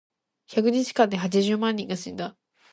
[0.47, 2.35] 百日間で八十万人が死んだ。